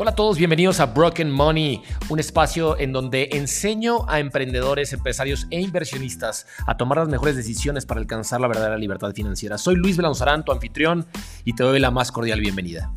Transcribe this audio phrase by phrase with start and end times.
[0.00, 5.48] Hola a todos, bienvenidos a Broken Money, un espacio en donde enseño a emprendedores, empresarios
[5.50, 9.58] e inversionistas a tomar las mejores decisiones para alcanzar la verdadera libertad financiera.
[9.58, 11.04] Soy Luis Belanzarán, tu anfitrión,
[11.44, 12.92] y te doy la más cordial bienvenida.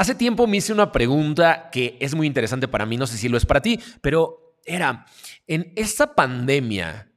[0.01, 3.29] Hace tiempo me hice una pregunta que es muy interesante para mí, no sé si
[3.29, 5.05] lo es para ti, pero era,
[5.45, 7.10] en esta pandemia,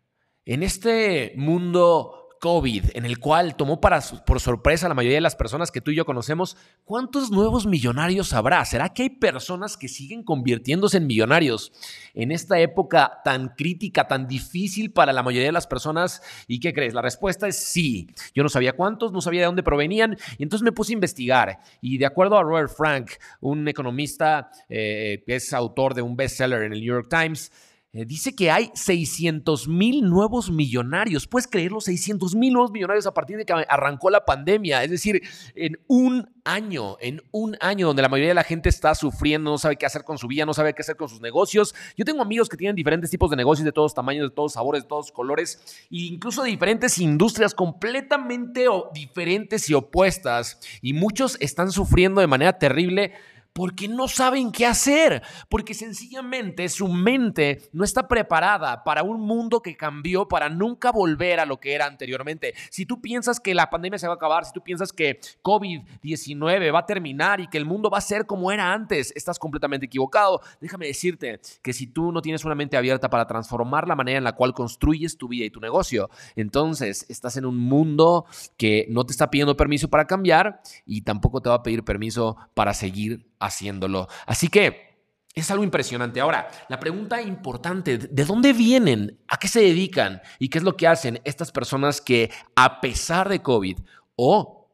[0.47, 5.35] en este mundo COVID, en el cual tomó por sorpresa a la mayoría de las
[5.35, 8.63] personas que tú y yo conocemos, ¿cuántos nuevos millonarios habrá?
[8.67, 11.73] ¿Será que hay personas que siguen convirtiéndose en millonarios
[12.13, 16.21] en esta época tan crítica, tan difícil para la mayoría de las personas?
[16.47, 16.93] ¿Y qué crees?
[16.93, 18.11] La respuesta es sí.
[18.35, 21.61] Yo no sabía cuántos, no sabía de dónde provenían, y entonces me puse a investigar.
[21.81, 26.65] Y de acuerdo a Robert Frank, un economista eh, que es autor de un bestseller
[26.65, 27.51] en el New York Times,
[27.95, 31.29] eh, dice que hay 600 mil nuevos millonarios.
[31.29, 31.81] ¿Puedes creerlo?
[31.81, 34.83] 600 mil nuevos millonarios a partir de que arrancó la pandemia.
[34.83, 35.23] Es decir,
[35.55, 39.59] en un año, en un año donde la mayoría de la gente está sufriendo, no
[39.59, 41.73] sabe qué hacer con su vida, no sabe qué hacer con sus negocios.
[41.97, 44.83] Yo tengo amigos que tienen diferentes tipos de negocios de todos tamaños, de todos sabores,
[44.83, 50.59] de todos colores, e incluso de diferentes industrias completamente diferentes y opuestas.
[50.83, 53.13] Y muchos están sufriendo de manera terrible
[53.55, 59.63] porque no saben qué hacer, porque sencillamente su mente no está preparada para un mundo
[59.63, 62.55] que cambió, para nunca volver a lo que era anteriormente.
[62.69, 66.75] Si tú piensas que la pandemia se va a acabar, si tú piensas que COVID-19
[66.75, 69.87] va a terminar y que el mundo va a ser como era antes, estás completamente
[69.87, 70.41] equivocado.
[70.61, 74.25] Déjame decirte que si tú no tienes una mente abierta para transformar la manera en
[74.25, 78.27] la cual construyes tu vida y tu negocio, entonces estás en un mundo
[78.57, 82.37] que no te está pidiendo permiso para cambiar y tampoco te va a pedir permiso
[82.55, 84.09] para seguir haciéndolo.
[84.27, 84.95] Así que
[85.35, 86.21] es algo impresionante.
[86.21, 89.21] Ahora, la pregunta importante, ¿de dónde vienen?
[89.29, 90.23] ¿A qué se dedican?
[90.39, 93.79] ¿Y qué es lo que hacen estas personas que a pesar de COVID
[94.15, 94.71] o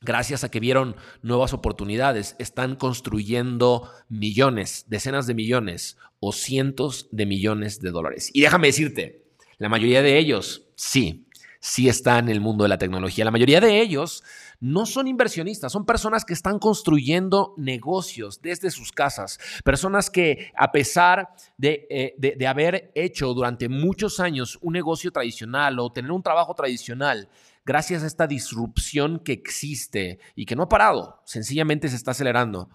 [0.00, 7.26] gracias a que vieron nuevas oportunidades, están construyendo millones, decenas de millones o cientos de
[7.26, 8.30] millones de dólares?
[8.32, 9.26] Y déjame decirte,
[9.58, 11.26] la mayoría de ellos, sí,
[11.60, 13.26] sí están en el mundo de la tecnología.
[13.26, 14.24] La mayoría de ellos
[14.60, 20.70] no son inversionistas, son personas que están construyendo negocios desde sus casas, personas que a
[20.70, 21.30] pesar
[21.60, 26.54] eh, de, de, haber hecho durante muchos años un negocio tradicional o tener un trabajo
[26.54, 27.28] tradicional,
[27.64, 32.68] gracias a esta disrupción que existe y que no ha parado, sencillamente se está acelerando.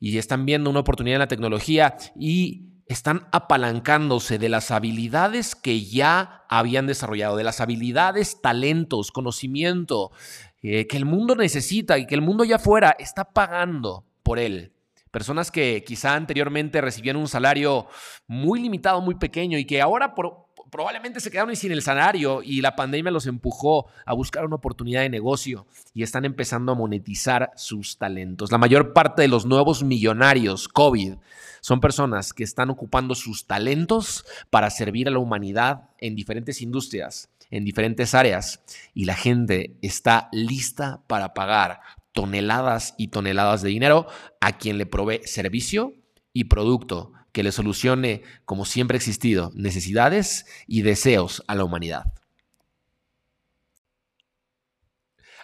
[0.00, 5.84] Y están viendo una oportunidad en la tecnología y están apalancándose de las habilidades que
[5.84, 10.10] ya habían desarrollado, de las habilidades, talentos, conocimiento
[10.62, 14.72] eh, que el mundo necesita y que el mundo ya afuera está pagando por él.
[15.10, 17.86] Personas que quizá anteriormente recibían un salario
[18.26, 20.14] muy limitado, muy pequeño y que ahora
[20.70, 25.02] probablemente se quedaron sin el salario y la pandemia los empujó a buscar una oportunidad
[25.02, 28.52] de negocio y están empezando a monetizar sus talentos.
[28.52, 31.14] La mayor parte de los nuevos millonarios COVID
[31.60, 37.30] son personas que están ocupando sus talentos para servir a la humanidad en diferentes industrias,
[37.50, 38.62] en diferentes áreas
[38.94, 41.80] y la gente está lista para pagar
[42.12, 44.06] toneladas y toneladas de dinero
[44.40, 45.94] a quien le provee servicio
[46.32, 52.12] y producto que le solucione, como siempre ha existido, necesidades y deseos a la humanidad.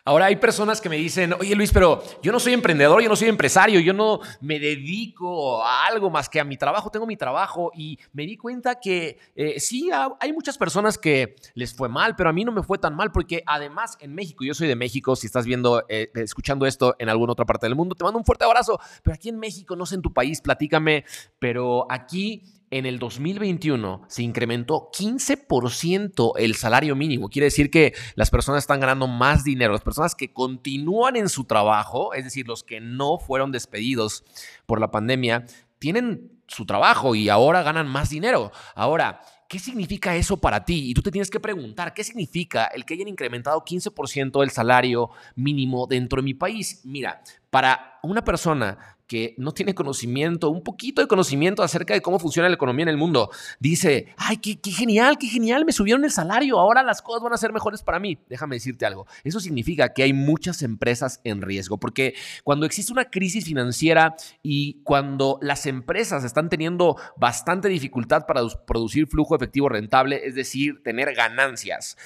[0.06, 3.16] Ahora hay personas que me dicen, oye Luis, pero yo no soy emprendedor, yo no
[3.16, 7.16] soy empresario, yo no me dedico a algo más que a mi trabajo, tengo mi
[7.16, 9.88] trabajo y me di cuenta que eh, sí,
[10.20, 13.12] hay muchas personas que les fue mal, pero a mí no me fue tan mal
[13.12, 17.08] porque además en México, yo soy de México, si estás viendo, eh, escuchando esto en
[17.08, 19.86] alguna otra parte del mundo, te mando un fuerte abrazo, pero aquí en México, no
[19.86, 21.06] sé en tu país, platícame,
[21.38, 22.42] pero aquí
[22.74, 27.28] en el 2021 se incrementó 15% el salario mínimo.
[27.28, 29.72] Quiere decir que las personas están ganando más dinero.
[29.72, 34.24] Las personas que continúan en su trabajo, es decir, los que no fueron despedidos
[34.66, 35.46] por la pandemia,
[35.78, 38.50] tienen su trabajo y ahora ganan más dinero.
[38.74, 40.90] Ahora, ¿qué significa eso para ti?
[40.90, 45.10] Y tú te tienes que preguntar, ¿qué significa el que hayan incrementado 15% el salario
[45.36, 46.80] mínimo dentro de mi país?
[46.84, 47.22] Mira,
[47.54, 52.48] para una persona que no tiene conocimiento, un poquito de conocimiento acerca de cómo funciona
[52.48, 53.30] la economía en el mundo,
[53.60, 57.36] dice, ay, qué, genial, qué genial, me subieron el salario, ahora las cosas van a
[57.36, 58.18] ser mejores para mí.
[58.28, 63.04] Déjame decirte algo, eso significa que hay muchas empresas en riesgo, porque cuando existe una
[63.04, 70.26] crisis financiera y cuando las empresas están teniendo bastante dificultad para producir flujo efectivo rentable,
[70.26, 71.96] es decir, tener ganancias,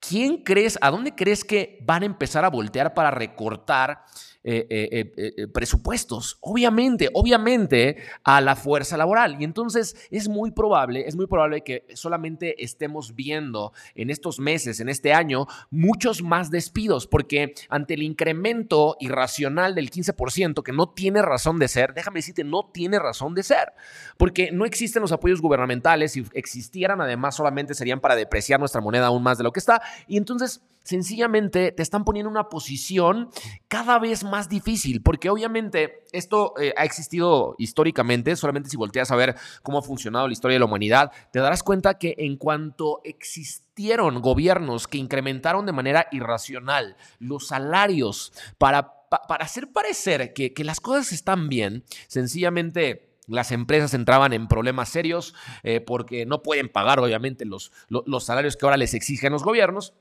[0.00, 4.04] ¿quién crees, a dónde crees que van a empezar a voltear para recortar?
[4.50, 9.36] Eh, eh, eh, presupuestos, obviamente, obviamente a la fuerza laboral.
[9.38, 14.80] Y entonces es muy probable, es muy probable que solamente estemos viendo en estos meses,
[14.80, 20.88] en este año, muchos más despidos, porque ante el incremento irracional del 15%, que no
[20.88, 23.74] tiene razón de ser, déjame decirte, no tiene razón de ser,
[24.16, 29.08] porque no existen los apoyos gubernamentales, si existieran además solamente serían para depreciar nuestra moneda
[29.08, 29.82] aún más de lo que está.
[30.06, 33.28] Y entonces sencillamente te están poniendo en una posición
[33.68, 39.16] cada vez más difícil, porque obviamente esto eh, ha existido históricamente, solamente si volteas a
[39.16, 43.02] ver cómo ha funcionado la historia de la humanidad, te darás cuenta que en cuanto
[43.04, 50.80] existieron gobiernos que incrementaron de manera irracional los salarios para, para hacer parecer que, las
[50.80, 56.98] cosas están bien, sencillamente las empresas entraban en problemas serios eh, porque no pueden pagar,
[56.98, 59.92] obviamente, los, los, salarios que ahora les exigen los gobiernos.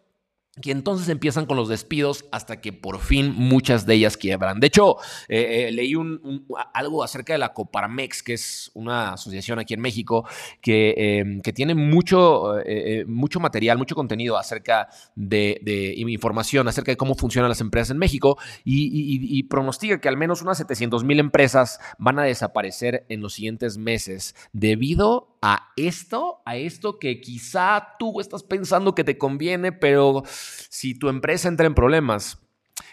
[0.62, 4.60] Y entonces empiezan con los despidos hasta que por fin muchas de ellas quiebran.
[4.60, 9.60] De hecho, eh, eh, leí un, algo acerca de la Coparmex, que es una asociación
[9.60, 10.28] aquí en México
[10.62, 15.62] que, em, que tiene mucho, eh, mucho material, mucho contenido acerca de,
[15.98, 20.58] información acerca de cómo funcionan las empresas en México y, pronostica que al menos unas
[20.58, 27.00] 700 mil empresas van a desaparecer en los siguientes meses debido a esto, a esto
[27.00, 32.40] que quizá tú estás pensando que te conviene, pero si tu empresa entra en problemas,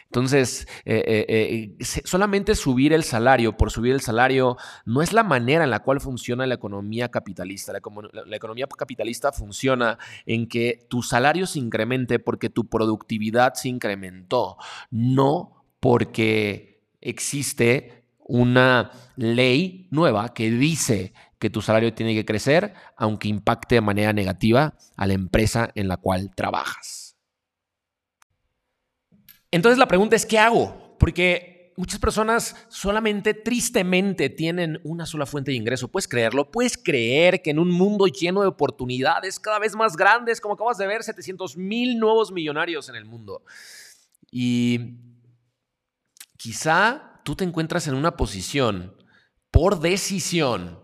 [0.05, 5.25] entonces, eh, eh, eh, solamente subir el salario por subir el salario no es la
[5.25, 7.73] manera en la cual funciona la economía capitalista.
[7.73, 7.81] La,
[8.25, 14.57] la, economía capitalista funciona en que tu salario se incremente porque tu productividad se incrementó,
[14.93, 23.29] no porque existe una ley nueva que dice que tu salario tiene que crecer, aunque
[23.29, 27.17] impacte de manera negativa a la empresa en la cual trabajas.
[29.51, 30.97] Entonces la pregunta es, ¿qué hago?
[30.99, 35.89] Porque muchas personas solamente tristemente tienen una sola fuente de ingreso.
[35.89, 36.51] ¿Puedes creerlo?
[36.51, 40.79] ¿Puedes creer que en un mundo lleno de oportunidades cada vez más grandes, como acabas
[40.79, 43.45] de ver, 700 mil nuevos millonarios en el mundo?
[44.31, 44.99] Y
[46.37, 48.97] quizá tú te encuentras en una posición
[49.51, 50.84] por decisión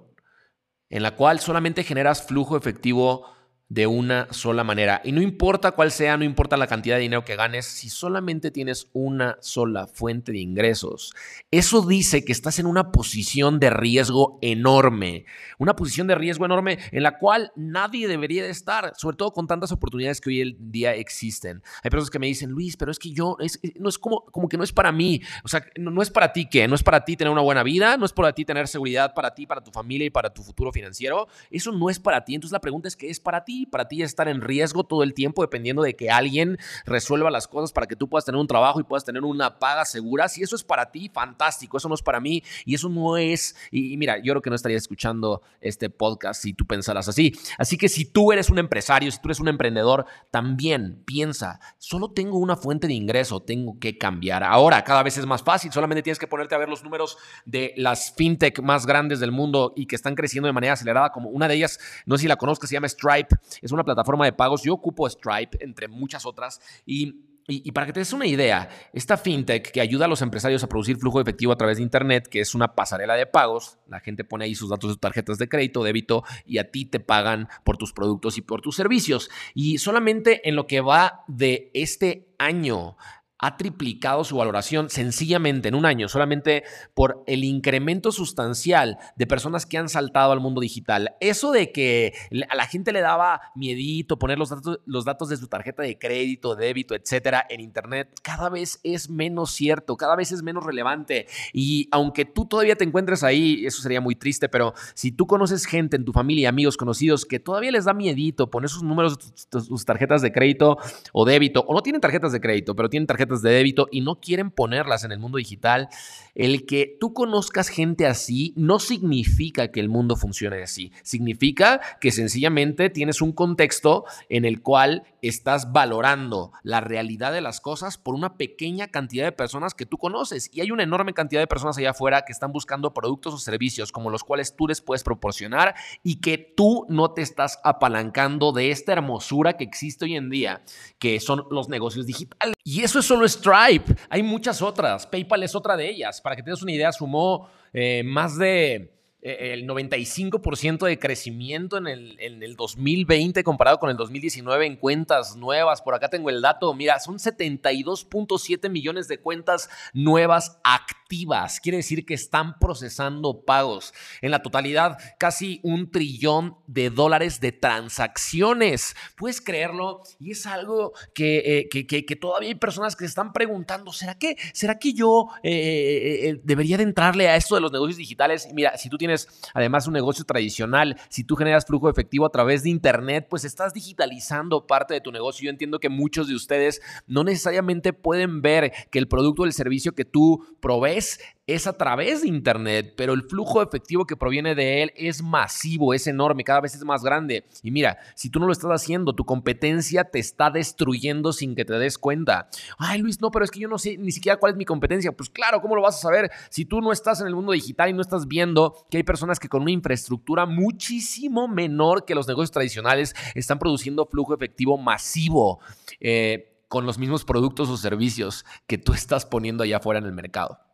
[0.91, 3.27] en la cual solamente generas flujo efectivo
[3.71, 5.01] de una sola manera.
[5.05, 8.51] Y no importa cuál sea, no importa la cantidad de dinero que ganes, si solamente
[8.51, 11.15] tienes una sola fuente de ingresos,
[11.53, 15.25] eso dice que estás en una posición de riesgo enorme,
[15.59, 19.47] una posición de riesgo enorme en la cual nadie debería de estar, sobre todo con
[19.47, 21.63] tantas oportunidades que hoy en día existen.
[21.85, 24.49] Hay personas que me dicen, Luis, pero es que yo, es, no es como, como
[24.49, 26.83] que no es para mí, o sea, no, no es para ti que, no es
[26.83, 29.63] para ti tener una buena vida, no es para ti tener seguridad para ti, para
[29.63, 32.35] tu familia y para tu futuro financiero, eso no es para ti.
[32.35, 33.60] Entonces la pregunta es, ¿qué es para ti?
[33.67, 37.49] Para ti es estar en riesgo todo el tiempo dependiendo de que alguien resuelva las
[37.49, 40.29] cosas para que tú puedas tener un trabajo y puedas tener una paga segura.
[40.29, 41.77] Si eso es para ti, fantástico.
[41.77, 43.57] Eso no es para mí y eso no es...
[43.71, 47.33] Y, mira, yo creo que no estaría escuchando este podcast si tú pensaras así.
[47.59, 52.11] Así que si tú eres un empresario, si tú eres un emprendedor, también piensa, solo
[52.13, 54.45] tengo una fuente de ingreso, tengo que cambiar.
[54.45, 57.75] Ahora, cada vez es más fácil, solamente tienes que ponerte a ver los números de
[57.77, 61.49] las fintech más grandes del mundo y que están creciendo de manera acelerada, como una
[61.49, 64.63] de ellas, no sé si la conozcas, se llama Stripe, es una plataforma de pagos,
[64.63, 69.17] yo ocupo Stripe, entre muchas otras, y y, para que te des una idea, esta
[69.17, 72.29] fintech que ayuda a los empresarios a producir flujo de efectivo a través de Internet,
[72.29, 75.49] que es una pasarela de pagos, la gente pone ahí sus datos de tarjetas de
[75.49, 79.31] crédito, débito, y a ti te pagan por tus productos y por tus servicios.
[79.55, 82.97] Y solamente en lo que va de este año
[83.41, 89.67] ha triplicado su valoración sencillamente en un año, solamente por el incremento sustancial de personas
[89.67, 91.15] que han saltado al mundo digital.
[91.21, 92.13] Eso de que
[92.49, 95.99] a la gente le daba miedito poner los datos, los datos de su tarjeta de
[95.99, 101.27] crédito, débito, etcétera, en Internet, cada vez es menos cierto, cada vez es menos relevante.
[101.53, 105.65] Y aunque tú todavía te encuentres ahí, eso sería muy triste, pero si tú conoces
[105.65, 109.19] gente en tu familia, amigos, conocidos, que todavía les da miedito poner sus números,
[109.51, 110.77] sus tarjetas de crédito
[111.13, 114.21] o débito, o no tienen tarjetas de crédito, pero tienen tarjetas de débito y no
[114.21, 115.89] quieren ponerlas en el mundo digital,
[116.35, 120.93] el que tú conozcas gente así no significa que el mundo funcione así.
[121.03, 127.61] Significa que sencillamente tienes un contexto en el cual estás valorando la realidad de las
[127.61, 130.51] cosas por una pequeña cantidad de personas que tú conoces.
[130.53, 133.93] Y hay una enorme cantidad de personas allá afuera que están buscando productos o servicios
[133.93, 138.71] como los cuales tú les puedes proporcionar y que tú no te estás apalancando de
[138.71, 140.63] esta hermosura que existe hoy en día,
[140.99, 142.55] que son los negocios digitales.
[142.65, 143.95] Y eso es solo Stripe.
[144.09, 145.07] Hay muchas otras.
[145.07, 146.21] PayPal es otra de ellas.
[146.21, 151.87] Para que te des una idea, sumó eh, más de el 95% de crecimiento en
[151.87, 155.83] el, en el 2020 comparado con el 2019 en cuentas nuevas.
[155.83, 161.61] Por acá tengo el dato, mira, son 72.7 millones de cuentas nuevas activas.
[161.61, 163.93] Quiere decir que están procesando pagos.
[164.23, 168.97] En la totalidad, casi un trillón de dólares de transacciones.
[169.17, 170.03] ¿Puedes creerlo?
[170.19, 174.37] Y es algo que, eh, que, todavía hay personas que se están preguntando, ¿será que,
[174.53, 178.49] será que yo eh, debería de entrarle a esto de los negocios digitales?
[178.53, 179.10] mira, si tú tienes
[179.55, 183.73] además un negocio tradicional, si tú generas flujo efectivo a través de Internet, pues estás
[183.73, 185.45] digitalizando parte de tu negocio.
[185.45, 189.53] Yo entiendo que muchos de ustedes no necesariamente pueden ver que el producto o el
[189.53, 191.21] servicio que tú provees
[191.55, 195.95] es a través de Internet, pero el flujo efectivo que proviene de él es masivo,
[195.95, 197.45] es enorme, cada vez es más grande.
[197.63, 201.65] Y mira, si tú no lo estás haciendo, tu competencia te está destruyendo sin que
[201.65, 202.49] te des cuenta.
[202.79, 205.13] Ay, Luis, no, pero es que yo no sé ni siquiera cuál es mi competencia.
[205.13, 207.91] Pues claro, ¿cómo lo vas a saber si tú no estás en el mundo digital
[207.91, 212.29] y no estás viendo que hay personas que con una infraestructura muchísimo menor que los
[212.29, 215.61] negocios tradicionales están produciendo flujo efectivo masivo?
[216.01, 220.13] Eh, con los mismos productos o servicios que tú estás poniendo allá afuera en el
[220.13, 220.70] mercado.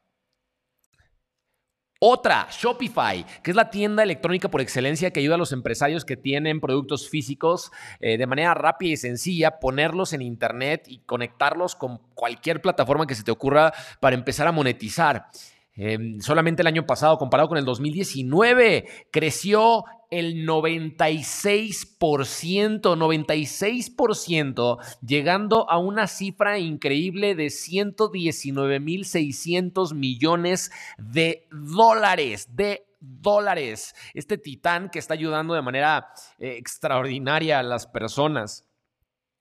[1.99, 6.17] Otra, Shopify, que es la tienda electrónica por excelencia que ayuda a los empresarios que
[6.17, 11.99] tienen productos físicos eh, de manera rápida y sencilla, ponerlos en Internet y conectarlos con
[12.15, 15.29] cualquier plataforma que se te ocurra para empezar a monetizar.
[15.77, 25.79] Em, solamente el año pasado, comparado con el 2019, creció el 96%, 96%, llegando a
[25.79, 33.95] una cifra increíble de 119.600 millones de dólares, de dólares.
[34.15, 38.66] Este titán que está ayudando de manera eh, extraordinaria a las personas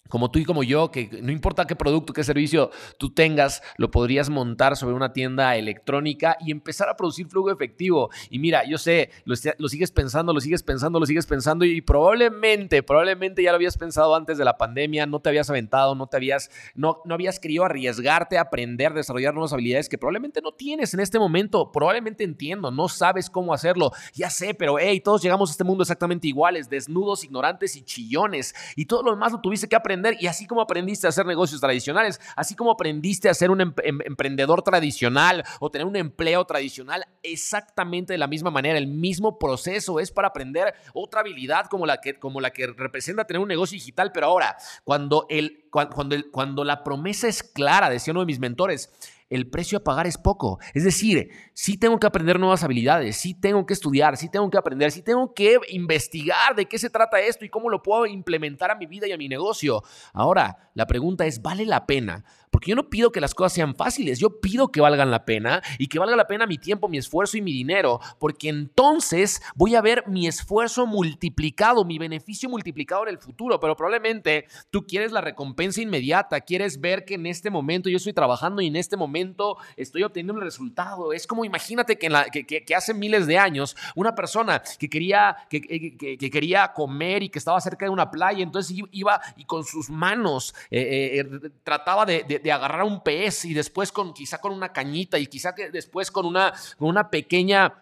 [0.10, 2.70] como tú y como yo, que no importa qué producto, qué servicio
[3.00, 8.12] tú tengas, lo podrías montar sobre una tienda electrónica y empezar a producir flujo efectivo.
[8.30, 12.84] Y mira, yo sé, lo, sigues pensando, lo sigues pensando, lo sigues pensando y probablemente,
[12.84, 16.18] probablemente ya lo habías pensado antes de la pandemia, no te habías aventado, no te
[16.18, 20.94] habías, no, no habías querido arriesgarte a aprender, desarrollar nuevas habilidades que probablemente no tienes
[20.94, 21.72] en este momento.
[21.72, 23.92] Probablemente entiendo, no sabes cómo hacerlo.
[24.14, 28.54] Ya sé, pero hey, todos llegamos a este mundo exactamente iguales, desnudos, ignorantes y chillones.
[28.76, 31.62] Y todo lo demás lo tuviste que aprender y así como aprendiste a hacer negocios
[31.62, 36.46] tradicionales, así como aprendiste a ser un em, em, emprendedor tradicional o tener un empleo
[36.46, 41.86] tradicional, exactamente de la misma manera, el mismo proceso es para aprender otra habilidad como
[41.86, 46.16] la que, como la que representa tener un negocio digital, pero ahora, cuando, el, cuando,
[46.32, 48.92] cuando la promesa es clara, decía uno de mis mentores,
[49.36, 50.60] el precio a pagar es poco.
[50.74, 54.58] Es decir, sí tengo que aprender nuevas habilidades, sí tengo que estudiar, sí tengo que
[54.58, 58.72] aprender, sí tengo que investigar de qué se trata esto y cómo lo puedo implementar
[58.72, 59.84] a mi vida y a mi negocio.
[60.14, 62.26] Ahora, la pregunta es, ¿vale la pena
[62.56, 65.62] porque yo no pido que las cosas sean fáciles, yo pido que valgan la pena
[65.78, 69.76] y que valga la pena mi tiempo, mi esfuerzo y mi dinero, porque entonces voy
[69.76, 75.12] a ver mi esfuerzo multiplicado, mi beneficio multiplicado en el futuro, pero probablemente tú quieres
[75.12, 78.96] la recompensa inmediata, quieres ver que en este momento yo estoy trabajando y en este
[78.96, 81.12] momento estoy obteniendo el resultado.
[81.12, 82.08] Es como imagínate que,
[82.46, 87.40] que, hace miles de años una persona que quería, que, que, quería comer y que
[87.40, 92.45] estaba cerca de una playa, entonces iba y con sus manos eh, eh, trataba de,
[92.52, 96.26] agarrar un pez y después con quizá con una cañita y quizá que después con
[96.26, 97.82] una, una pequeña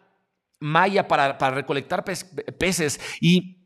[0.60, 3.00] malla para, para recolectar peces.
[3.20, 3.63] Y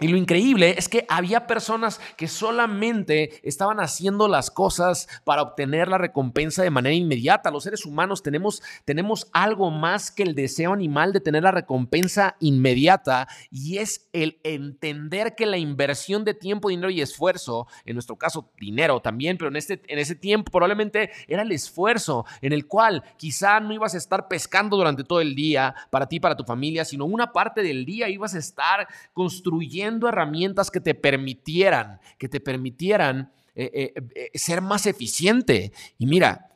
[0.00, 5.88] y lo increíble es que había personas que solamente estaban haciendo las cosas para obtener
[5.88, 7.50] la recompensa de manera inmediata.
[7.50, 12.36] Los seres humanos tenemos, tenemos algo más que el deseo animal de tener la recompensa
[12.40, 18.16] inmediata y es el entender que la inversión de tiempo, dinero y esfuerzo, en nuestro
[18.16, 22.66] caso dinero también, pero en, este, en ese tiempo probablemente era el esfuerzo en el
[22.66, 26.44] cual quizá no ibas a estar pescando durante todo el día para ti, para tu
[26.44, 32.28] familia, sino una parte del día ibas a estar construyendo herramientas que te permitieran, que
[32.28, 35.72] te permitieran eh, eh, eh, ser más eficiente.
[35.98, 36.50] Y mira,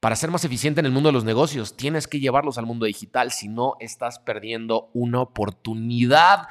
[0.00, 2.86] para ser más eficiente en el mundo de los negocios, tienes que llevarlos al mundo
[2.86, 6.48] digital, si no estás perdiendo una oportunidad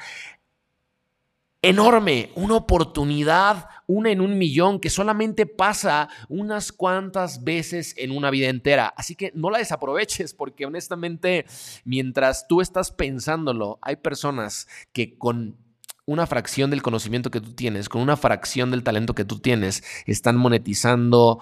[1.63, 8.30] enorme, una oportunidad, una en un millón, que solamente pasa unas cuantas veces en una
[8.30, 8.94] vida entera.
[8.98, 11.46] Así que no la desaproveches, porque honestamente,
[11.86, 15.58] mientras tú estás pensándolo, hay personas que con
[16.06, 19.84] una fracción del conocimiento que tú tienes, con una fracción del talento que tú tienes,
[20.06, 21.40] están monetizando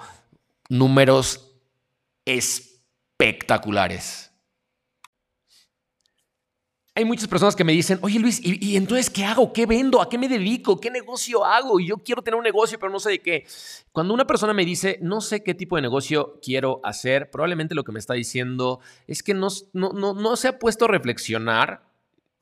[0.70, 1.56] números
[2.26, 4.32] espectaculares.
[6.94, 9.54] Hay muchas personas que me dicen, oye Luis, ¿y, entonces qué hago?
[9.54, 10.02] ¿Qué vendo?
[10.02, 10.78] ¿A qué me dedico?
[10.78, 11.80] ¿Qué negocio hago?
[11.80, 13.46] Y yo quiero tener un negocio, pero no sé de qué.
[13.94, 17.86] Cuando una persona me dice, no sé qué tipo de negocio quiero hacer, probablemente lo
[17.86, 21.91] que me está diciendo es que no, no, no se ha puesto a reflexionar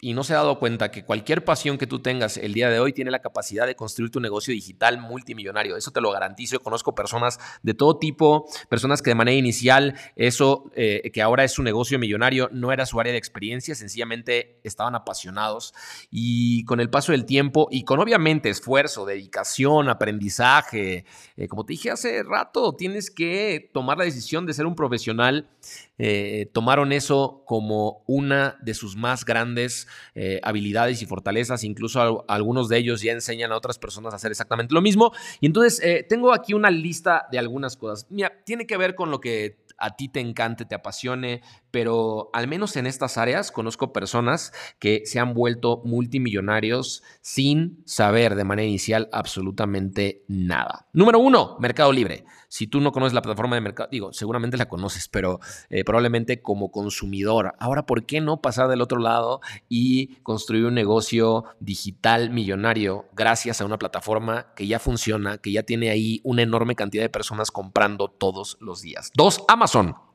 [0.01, 2.79] y no se ha dado cuenta que cualquier pasión que tú tengas el día de
[2.79, 5.75] hoy tiene la capacidad de construir tu negocio digital multimillonario.
[5.75, 6.59] Eso te lo garantizo.
[6.61, 11.51] Conozco personas de todo tipo, personas que de manera inicial eso eh, que ahora es
[11.51, 15.73] su negocio millonario no era su área de experiencia, sencillamente estaban apasionados
[16.09, 21.73] y con el paso del tiempo y con obviamente esfuerzo, dedicación, aprendizaje, eh, como te
[21.73, 25.49] dije hace rato, tienes que tomar la decisión de ser un profesional.
[25.97, 32.69] Eh, tomaron eso como una de sus más grandes eh, habilidades y fortalezas, incluso algunos
[32.69, 35.11] de ellos ya enseñan a otras personas a hacer exactamente lo mismo.
[35.39, 38.07] Y entonces eh, tengo aquí una lista de algunas cosas.
[38.09, 42.47] Mira, tiene que ver con lo que a ti te encante, te apasione, pero al
[42.47, 48.67] menos en estas áreas conozco personas que se han vuelto multimillonarios sin saber de manera
[48.67, 50.87] inicial absolutamente nada.
[50.93, 52.25] Número uno, Mercado Libre.
[52.47, 55.39] Si tú no conoces la plataforma de mercado, digo, seguramente la conoces, pero
[55.69, 57.53] eh, probablemente como consumidor.
[57.59, 63.61] Ahora, ¿por qué no pasar del otro lado y construir un negocio digital millonario gracias
[63.61, 67.51] a una plataforma que ya funciona, que ya tiene ahí una enorme cantidad de personas
[67.51, 69.11] comprando todos los días?
[69.13, 69.68] Dos, Amazon.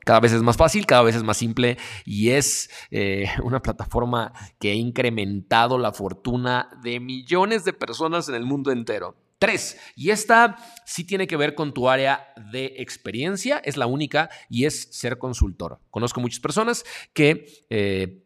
[0.05, 4.33] Cada vez es más fácil, cada vez es más simple y es eh, una plataforma
[4.59, 9.15] que ha incrementado la fortuna de millones de personas en el mundo entero.
[9.39, 14.29] Tres, y esta sí tiene que ver con tu área de experiencia, es la única,
[14.49, 15.79] y es ser consultor.
[15.89, 17.47] Conozco muchas personas que...
[17.69, 18.21] Eh,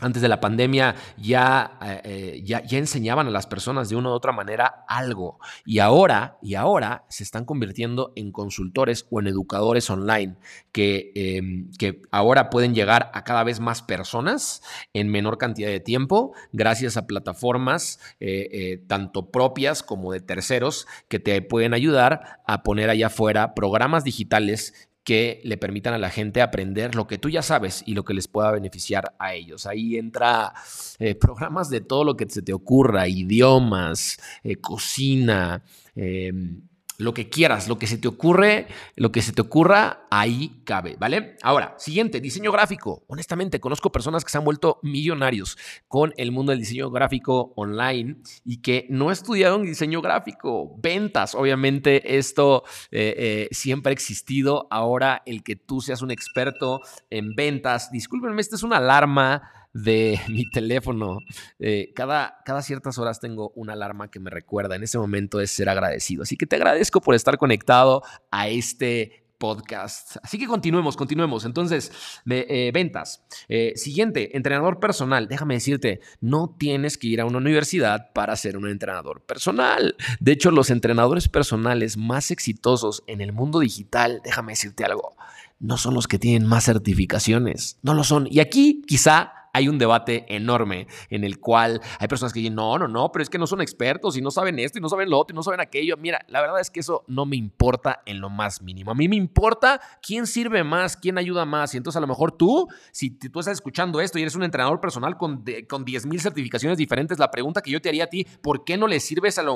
[0.00, 4.10] antes de la pandemia ya, eh, eh, ya, ya, enseñaban a las personas de una
[4.10, 5.38] u otra manera algo.
[5.64, 10.34] Y ahora, y ahora se están convirtiendo en consultores o en educadores online
[10.72, 14.62] que, em, que ahora pueden llegar a cada vez más personas
[14.94, 21.20] en menor cantidad de tiempo gracias a plataformas eh, tanto propias como de terceros que
[21.20, 26.40] te pueden ayudar a poner allá afuera programas digitales que le permitan a la gente
[26.40, 29.66] aprender lo que tú ya sabes y lo que les pueda beneficiar a ellos.
[29.66, 30.54] Ahí entra
[30.98, 35.62] eh, programas de todo lo que se te ocurra, idiomas, eh, cocina,
[35.94, 36.62] em,
[36.98, 40.96] lo que quieras, lo que se te ocurre, lo que se te ocurra, ahí cabe,
[40.98, 41.36] ¿vale?
[41.42, 43.04] Ahora, siguiente, diseño gráfico.
[43.08, 48.16] Honestamente, conozco personas que se han vuelto millonarios con el mundo del diseño gráfico online
[48.44, 50.76] y que no estudiaron diseño gráfico.
[50.78, 54.68] Ventas, obviamente, esto eh, eh, siempre ha existido.
[54.70, 56.80] Ahora, el que tú seas un experto
[57.10, 61.18] en ventas, discúlpenme, esta es una alarma de mi teléfono.
[61.58, 64.76] Eh, cada, cada ciertas horas tengo una alarma que me recuerda.
[64.76, 66.22] En ese momento es ser agradecido.
[66.22, 70.16] Así que te agradezco por estar conectado a este podcast.
[70.22, 71.44] Así que continuemos, continuemos.
[71.44, 71.92] Entonces,
[72.30, 73.24] eh, ventas.
[73.48, 75.28] Eh, siguiente, entrenador personal.
[75.28, 79.96] Déjame decirte, no tienes que ir a una universidad para ser un entrenador personal.
[80.20, 85.16] De hecho, los entrenadores personales más exitosos en el mundo digital, déjame decirte algo,
[85.58, 87.78] no son los que tienen más certificaciones.
[87.82, 88.26] No lo son.
[88.30, 92.76] Y aquí quizá hay un debate enorme en el cual hay personas que dicen, no,
[92.76, 95.08] no, no, pero es que no son expertos y no saben esto y no saben
[95.08, 95.96] lo otro y no saben aquello.
[95.96, 98.90] Mira, la verdad es que eso no me importa en lo más mínimo.
[98.90, 101.72] A mí me importa quién sirve más, quién ayuda más.
[101.72, 104.80] Y entonces a lo mejor tú, si tú estás escuchando esto y eres un entrenador
[104.80, 108.64] personal con, con 10.000 certificaciones diferentes, la pregunta que yo te haría a ti, ¿por
[108.64, 109.52] qué no le sirves a la,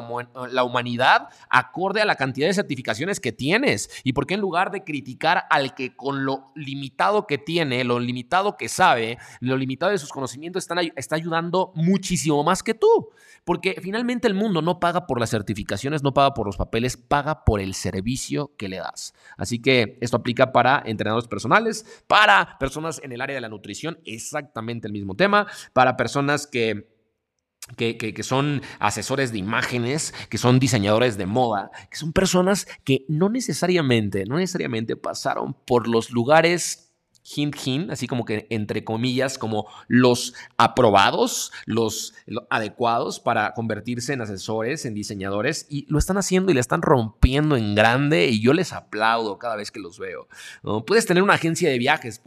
[0.53, 3.91] la humanidad acorde a la cantidad de certificaciones que tienes?
[4.05, 7.99] ¿Y por qué en lugar de criticar al que con lo limitado que tiene, lo
[7.99, 13.11] limitado que sabe, lo limitado de sus conocimientos están, está ayudando muchísimo más que tú.
[13.44, 17.44] Porque finalmente el mundo no paga por las certificaciones, no paga por los papeles, paga
[17.44, 19.14] por el servicio que le das.
[19.37, 23.98] Así que esto aplica para entrenadores personales, para personas en el área de la nutrición,
[24.05, 26.96] exactamente el mismo tema, para personas que...
[27.77, 33.05] Que, que, son asesores de imágenes, que son diseñadores de moda, que son personas que
[33.09, 36.88] no necesariamente, no necesariamente pasaron por los lugares
[37.37, 42.14] hint, hint, así como que entre comillas, como los aprobados, los,
[42.51, 47.57] adecuados para convertirse en asesores, en diseñadores, y lo están haciendo y le están rompiendo
[47.57, 50.29] en grande, y yo les aplaudo cada vez que los veo.
[50.87, 52.23] Puedes tener una agencia de viajes,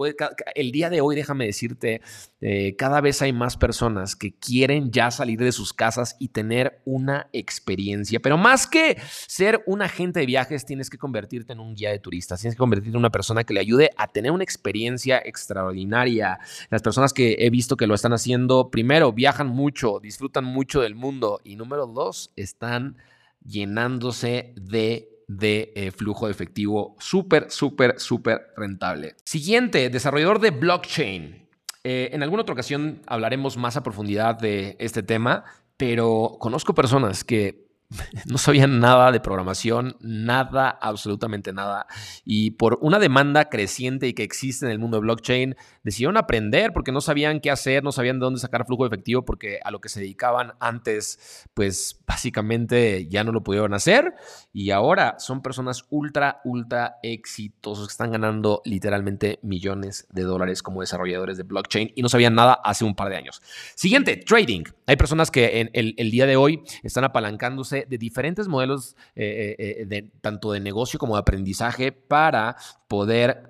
[0.55, 2.01] el día de hoy, déjame decirte,
[2.41, 6.81] eh, cada vez hay más personas que quieren ya salir de sus casas y tener
[6.85, 11.75] una experiencia, pero más que ser un agente de viajes, tienes que convertirte en un
[11.75, 14.43] guía de turistas, tienes que convertirte en una persona que le ayude a tener una
[14.43, 16.39] experiencia extraordinaria.
[16.69, 20.95] Las personas que he visto que lo están haciendo, primero, viajan mucho, disfrutan mucho del
[20.95, 22.97] mundo y número dos, están
[23.43, 29.15] llenándose de de eh, flujo de efectivo súper, súper, súper rentable.
[29.23, 31.47] Siguiente, desarrollador de blockchain.
[31.83, 35.45] Eh, en alguna otra ocasión hablaremos más a profundidad de este tema,
[35.77, 37.70] pero conozco personas que
[38.25, 41.87] no sabían nada de programación, nada, absolutamente nada.
[42.25, 46.73] Y por una demanda creciente y que existe en el mundo de blockchain, decidieron aprender
[46.73, 49.71] porque no sabían qué hacer, no sabían de dónde sacar flujo de efectivo porque a
[49.71, 54.13] lo que se dedicaban antes, pues básicamente ya no lo pudieron hacer.
[54.53, 60.81] Y ahora son personas ultra, ultra exitosos que están ganando literalmente millones de dólares como
[60.81, 63.41] desarrolladores de blockchain y no sabían nada hace un par de años.
[63.75, 64.63] Siguiente, trading.
[64.87, 69.75] Hay personas que en el día de hoy están apalancándose de, diferentes modelos, eh, eh,
[69.81, 72.55] eh, de, tanto de negocio como de aprendizaje, para
[72.87, 73.49] poder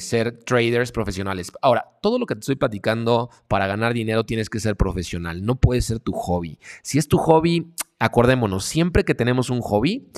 [0.00, 1.52] ser traders profesionales.
[1.60, 5.56] Ahora, todo lo que te estoy platicando para ganar dinero tienes que ser profesional, no
[5.56, 6.58] puede ser tu hobby.
[6.82, 10.08] Si es tu hobby, acordémonos, siempre que tenemos un hobby,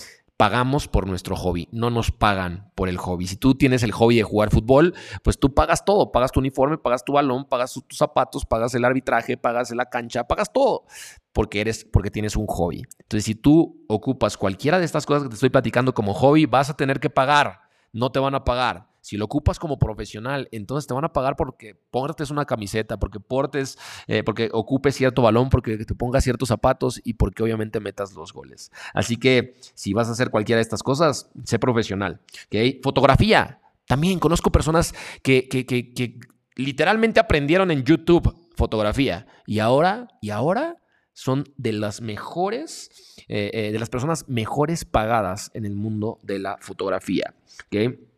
[0.40, 3.26] pagamos por nuestro hobby, no nos pagan por el hobby.
[3.26, 6.78] Si tú tienes el hobby de jugar fútbol, pues tú pagas todo, pagas tu uniforme,
[6.78, 10.86] pagas tu balón, pagas tus zapatos, pagas el arbitraje, pagas la cancha, pagas todo,
[11.34, 12.84] porque eres porque tienes un hobby.
[13.00, 16.70] Entonces, si tú ocupas cualquiera de estas cosas que te estoy platicando como hobby, vas
[16.70, 17.60] a tener que pagar,
[17.92, 18.88] no te van a pagar.
[19.00, 23.20] Si lo ocupas como profesional, entonces te van a pagar porque portes una camiseta, porque
[23.20, 28.14] portes, eh, porque ocupes cierto balón, porque te pongas ciertos zapatos y porque obviamente metas
[28.14, 28.70] los goles.
[28.94, 32.20] Así que si vas a hacer cualquiera de estas cosas, sé profesional.
[32.46, 32.80] ¿okay?
[32.82, 33.60] Fotografía.
[33.86, 36.20] También conozco personas que, que,
[36.56, 40.76] literalmente aprendieron en YouTube fotografía y ahora, y ahora
[41.12, 42.90] son de las mejores,
[43.28, 47.34] eh, eh, de las personas mejores pagadas en el mundo de la fotografía.
[47.66, 48.09] ¿okay?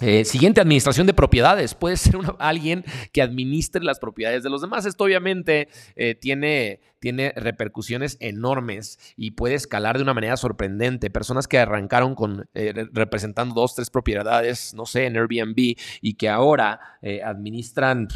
[0.00, 1.74] Eh, siguiente, administración de propiedades.
[1.74, 4.84] Puede ser alguien que administre las propiedades de los demás.
[4.84, 11.08] Esto obviamente eh, tiene, tiene repercusiones enormes y puede escalar de una manera sorprendente.
[11.08, 16.28] Personas que arrancaron con eh, representando dos, tres propiedades, no sé, en Airbnb y que
[16.28, 16.80] ahora
[17.24, 18.08] administran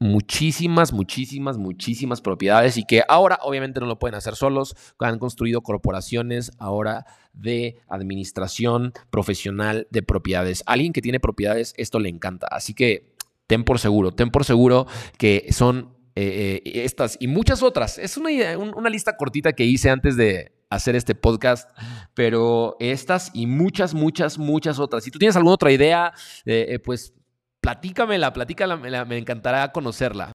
[0.00, 5.62] muchísimas, muchísimas, muchísimas propiedades y que ahora obviamente no lo pueden hacer solos, han construido
[5.62, 10.62] corporaciones ahora de administración profesional de propiedades.
[10.66, 12.46] Alguien que tiene propiedades, esto le encanta.
[12.50, 13.14] Así que
[13.46, 14.86] ten por seguro, ten por seguro
[15.18, 17.98] que son eh, eh, estas y muchas otras.
[17.98, 21.68] Es una, una lista cortita que hice antes de hacer este podcast,
[22.14, 25.04] pero estas y muchas, muchas, muchas otras.
[25.04, 26.12] Si tú tienes alguna otra idea,
[26.44, 27.14] eh, pues
[27.60, 30.32] platícamela, platícala, me encantará conocerla.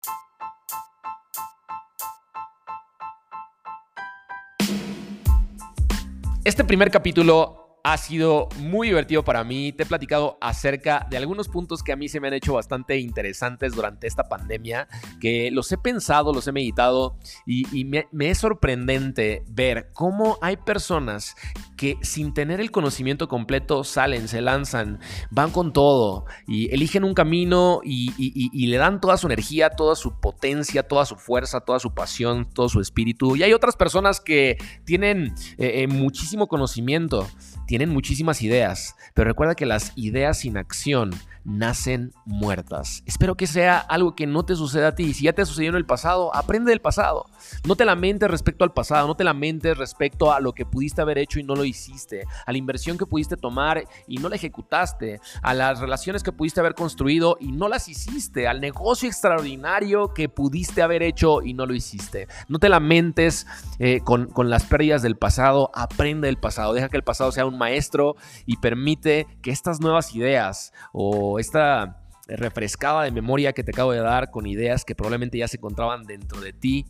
[6.48, 9.72] Este primer capítulo ha sido muy divertido para mí.
[9.72, 12.98] Te he platicado acerca de algunos puntos que a mí se me han hecho bastante
[12.98, 14.88] interesantes durante esta pandemia,
[15.22, 21.36] que los he pensado, los he meditado y, me, es sorprendente ver cómo hay personas
[21.78, 27.14] que sin tener el conocimiento completo salen, se lanzan, van con todo y eligen un
[27.14, 31.94] camino y, le dan toda su energía, toda su potencia, toda su fuerza, toda su
[31.94, 33.36] pasión, todo su espíritu.
[33.38, 37.28] Y hay otras personas que tienen eh, eh, muchísimo conocimiento,
[37.68, 41.12] tienen muchísimas ideas, pero recuerda que las ideas sin acción
[41.48, 43.04] nacen muertas.
[43.06, 45.14] Espero que sea algo que no te suceda a ti.
[45.14, 47.26] Si ya te sucedió en el pasado, aprende del pasado.
[47.66, 51.18] No te lamentes respecto al pasado, no te lamentes respecto a lo que pudiste haber
[51.18, 55.22] hecho y no lo hiciste, a la inversión que pudiste tomar y no la ejecutaste,
[55.42, 60.28] a las relaciones que pudiste haber construido y no las hiciste, al negocio extraordinario que
[60.28, 62.28] pudiste haber hecho y no lo hiciste.
[62.50, 63.48] No te lamentes
[63.80, 67.46] eh, con, con las pérdidas del pasado, aprende del pasado, deja que el pasado sea
[67.46, 73.72] un maestro y permite que estas nuevas ideas o esta refrescada de memoria que te
[73.72, 76.86] acabo de dar con ideas que probablemente ya se encontraban dentro de ti,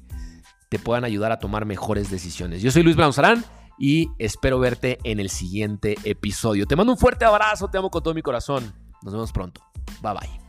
[0.69, 2.61] te puedan ayudar a tomar mejores decisiones.
[2.61, 3.45] Yo soy Luis Blanzarán
[3.77, 6.65] y espero verte en el siguiente episodio.
[6.65, 8.73] Te mando un fuerte abrazo, te amo con todo mi corazón.
[9.03, 9.61] Nos vemos pronto.
[10.01, 10.46] Bye bye.